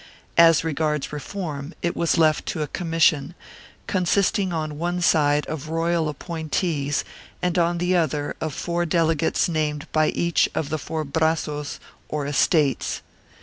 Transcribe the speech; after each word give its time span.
As 0.39 0.63
regards 0.63 1.13
reform, 1.13 1.75
it 1.83 1.95
was 1.95 2.17
left 2.17 2.47
to 2.47 2.63
a 2.63 2.67
commis 2.67 3.01
sion, 3.03 3.35
consisting 3.85 4.51
on 4.51 4.79
one 4.79 4.99
side 4.99 5.45
of 5.45 5.69
royal 5.69 6.09
appointees 6.09 7.03
and 7.39 7.55
on 7.59 7.77
the 7.77 7.95
other 7.95 8.35
of 8.41 8.51
four 8.51 8.83
delegates 8.87 9.47
named 9.47 9.85
by 9.91 10.07
each 10.07 10.49
of 10.55 10.69
the 10.69 10.79
four 10.79 11.03
brazos 11.03 11.79
or 12.09 12.25
estates. 12.25 13.03